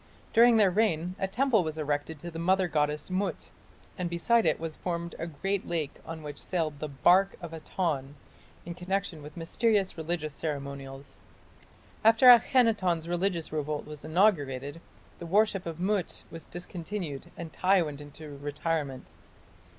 [0.33, 3.51] During their reign a temple was erected to the mother goddess Mut,
[3.99, 8.15] and beside it was formed a great lake on which sailed the "barque of Aton"
[8.65, 11.19] in connection with mysterious religious ceremonials.
[12.03, 14.81] After Akhenaton's religious revolt was inaugurated,
[15.19, 19.11] the worship of Mut was discontinued and Tiy went into retirement.